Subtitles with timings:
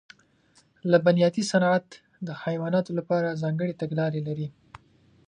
[0.91, 1.87] لبنیاتي صنعت
[2.27, 4.47] د حیواناتو لپاره ځانګړې تګلارې لري.